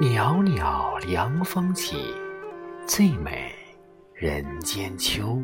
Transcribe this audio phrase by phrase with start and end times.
[0.00, 2.12] 袅袅凉风起，
[2.84, 3.54] 最美
[4.12, 5.40] 人间秋。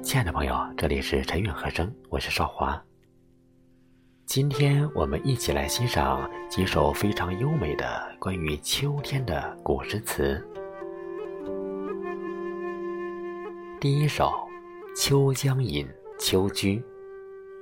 [0.00, 2.80] 亲爱的朋友，这里是陈远和声，我是少华。
[4.26, 10.40] 今天我们一起来欣赏几首非常优美的关于秋天的古诗词。
[13.80, 14.30] 第一首
[14.96, 15.84] 《秋江引·
[16.16, 16.78] 秋居》，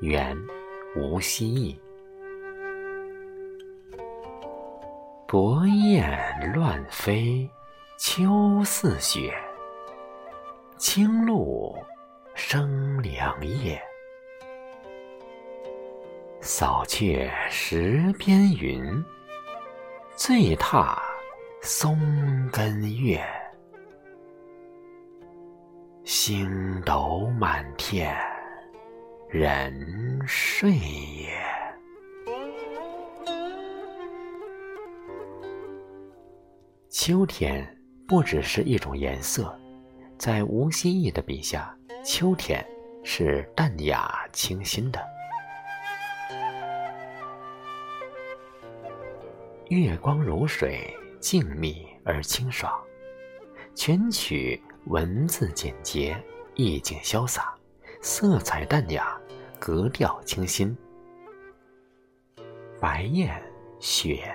[0.06, 0.36] 元·
[1.00, 1.74] 吴希义。
[5.26, 7.48] 薄雁乱飞，
[7.98, 9.34] 秋似雪。
[10.76, 11.76] 清露
[12.34, 13.82] 生凉夜。
[16.40, 19.02] 扫却石边云，
[20.14, 21.02] 醉踏
[21.62, 21.98] 松
[22.52, 23.24] 根月。
[26.04, 28.14] 星斗满天，
[29.30, 31.43] 人睡也。
[37.06, 37.62] 秋天
[38.08, 39.54] 不只是一种颜色，
[40.16, 42.66] 在吴希义的笔下，秋天
[43.02, 44.98] 是淡雅清新的。
[49.68, 52.72] 月光如水，静谧而清爽。
[53.74, 56.16] 全曲文字简洁，
[56.54, 57.54] 意境潇洒，
[58.00, 59.20] 色彩淡雅，
[59.58, 60.74] 格调清新。
[62.80, 63.30] 白雁、
[63.78, 64.34] 雪、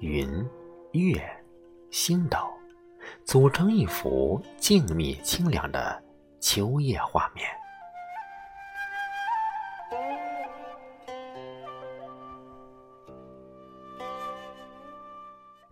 [0.00, 0.26] 云、
[0.92, 1.22] 月、
[1.98, 2.36] 星斗，
[3.24, 6.04] 组成一幅静谧清凉的
[6.40, 7.48] 秋夜画面。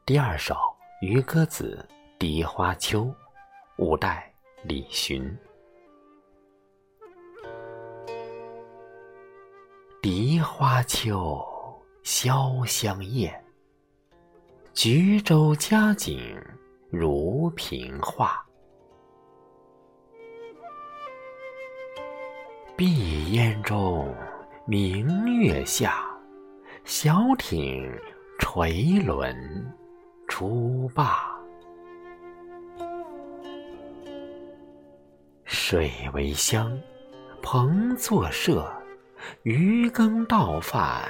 [0.06, 0.54] 第二首
[1.02, 1.86] 《渔歌子·
[2.18, 3.02] 荻花秋》，
[3.76, 5.38] 五代李寻。
[10.00, 11.46] 荻花秋，
[12.02, 13.43] 潇湘夜。
[14.74, 16.36] 橘洲佳景
[16.90, 18.44] 如屏画。
[22.76, 24.12] 碧烟中，
[24.66, 26.04] 明月下，
[26.82, 27.88] 小艇
[28.40, 29.32] 垂纶。
[30.26, 31.38] 出罢，
[35.44, 36.76] 水为香，
[37.40, 38.68] 朋作舍，
[39.44, 41.04] 渔羹倒饭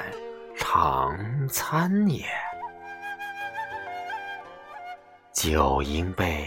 [0.55, 2.27] 常餐也。
[5.45, 6.43] 酒盈杯，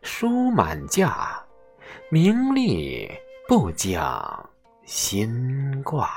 [0.00, 1.44] 书满架，
[2.08, 3.10] 名利
[3.48, 4.48] 不讲
[4.84, 6.08] 心挂。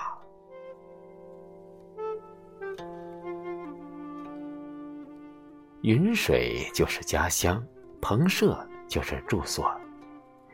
[5.82, 7.66] 云水就是家乡，
[8.00, 8.56] 棚舍
[8.88, 9.66] 就是住所。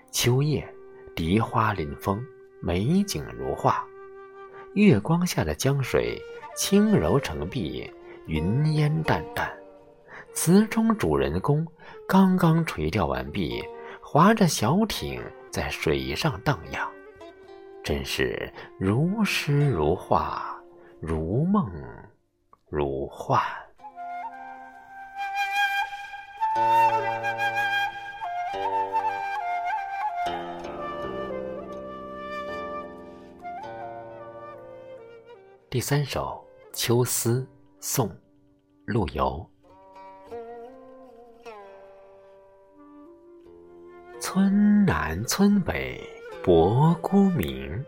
[0.10, 0.66] 秋夜，
[1.18, 2.26] 荻花临风，
[2.62, 3.86] 美景如画。
[4.76, 6.18] 月光下的江水
[6.56, 7.92] 轻柔成碧，
[8.26, 9.52] 云烟淡淡。
[10.38, 11.66] 词中主人公
[12.08, 13.60] 刚刚垂钓完毕，
[14.00, 16.88] 划着小艇在水上荡漾，
[17.84, 20.56] 真是如诗如画，
[21.00, 21.68] 如梦
[22.70, 23.42] 如幻。
[35.68, 37.42] 第三首《秋思》
[37.80, 38.08] 宋·
[38.86, 39.44] 陆游。
[44.38, 46.00] 村南村北
[46.44, 47.84] 薄孤鸣，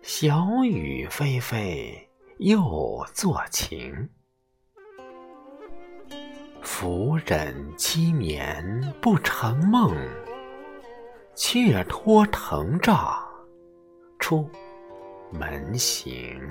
[0.00, 1.92] 小雨霏霏
[2.38, 4.08] 又作情。
[6.62, 9.92] 扶枕凄眠不成梦，
[11.34, 13.20] 却托藤帐
[14.20, 14.48] 出。
[15.32, 16.43] 门行，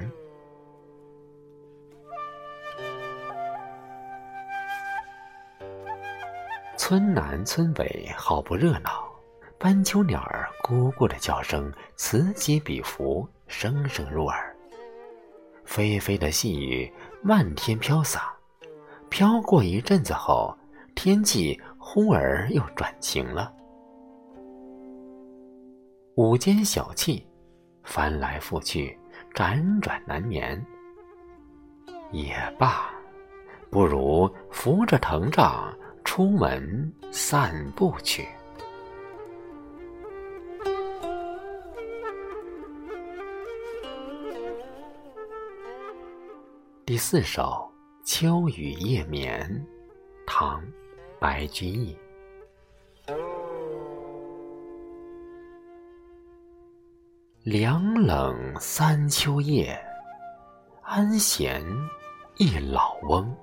[6.86, 9.10] 村南村北好不热闹，
[9.58, 14.54] 斑鸠鸟儿咕咕的叫声此起彼伏，声声入耳。
[15.64, 16.92] 霏霏的细雨
[17.22, 18.34] 漫天飘洒，
[19.08, 20.54] 飘过一阵子后，
[20.94, 23.54] 天气忽而又转晴了。
[26.16, 27.24] 午间小憩。
[27.86, 29.00] 翻来覆去，
[29.34, 30.62] 辗转难眠。
[32.12, 32.92] 也罢，
[33.72, 35.74] 不如扶着藤帐
[36.16, 38.28] 出门散步去。
[46.86, 47.68] 第四首
[48.08, 49.50] 《秋雨夜眠》，
[50.28, 50.62] 唐·
[51.20, 51.98] 白居易。
[57.42, 59.84] 凉冷三秋夜，
[60.84, 61.66] 安闲
[62.38, 63.36] 一老翁。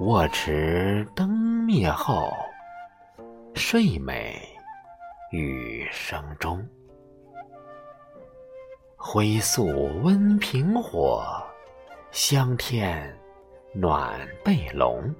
[0.00, 2.28] 卧迟灯灭后，
[3.54, 4.42] 睡美
[5.30, 6.66] 雨声中。
[8.96, 9.66] 灰素
[10.02, 11.24] 温平火，
[12.10, 13.16] 香天
[13.72, 15.14] 暖被笼。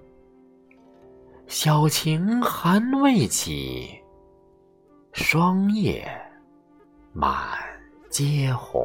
[1.47, 4.03] 小晴寒未起，
[5.13, 6.05] 霜叶
[7.13, 7.39] 满
[8.11, 8.85] 阶红。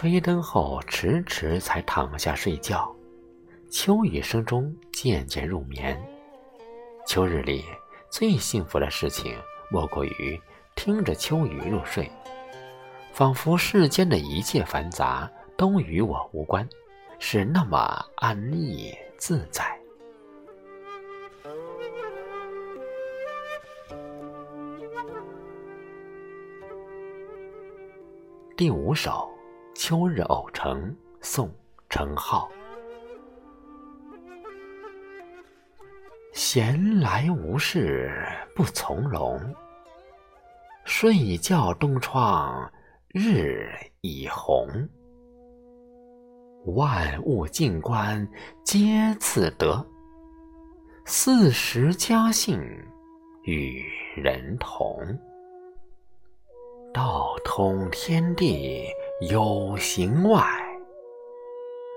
[0.00, 2.94] 吹灯后，迟迟才躺下睡觉。
[3.68, 6.00] 秋雨声中，渐渐入眠。
[7.04, 7.64] 秋日里
[8.08, 9.36] 最幸福的事情，
[9.72, 10.40] 莫过于
[10.76, 12.08] 听着秋雨入睡，
[13.12, 16.64] 仿佛世间的一切繁杂都与我无关。
[17.18, 19.76] 是那么安逸自在。
[28.56, 29.10] 第五首
[29.80, 30.90] 《秋日偶成》
[31.20, 31.46] 宋·
[31.88, 32.48] 程颢。
[36.32, 38.12] 闲来无事
[38.56, 39.38] 不从容，
[40.84, 42.68] 睡觉东窗
[43.06, 43.70] 日
[44.00, 44.66] 已红。
[46.66, 48.28] 万物静观
[48.64, 49.86] 皆自得，
[51.04, 52.60] 四时佳兴
[53.44, 53.80] 与
[54.16, 54.98] 人同。
[56.92, 58.84] 道通天地
[59.20, 60.44] 有形外，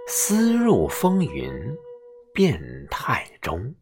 [0.08, 1.54] 思入风云
[2.34, 2.60] 变
[2.90, 3.76] 态中。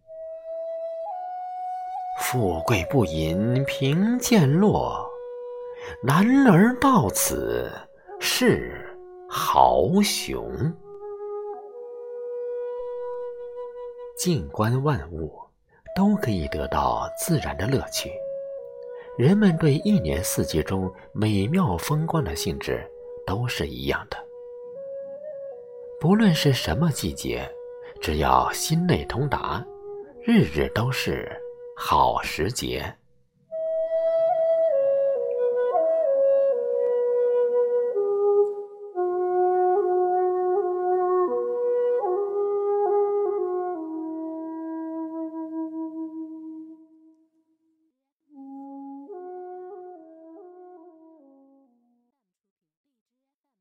[2.20, 5.10] 富贵不淫贫贱落，
[6.04, 7.72] 男儿到此
[8.20, 8.86] 是。
[9.32, 10.74] 豪雄，
[14.18, 15.32] 静观万物，
[15.96, 18.12] 都可以得到自然的乐趣。
[19.20, 22.84] 人们对一年四季中美妙风光的兴致
[23.26, 24.18] 都是一样的。
[26.00, 27.50] 不论是什么季节，
[28.00, 29.66] 只要心内通达，
[30.24, 31.30] 日日都是
[31.76, 32.96] 好时节。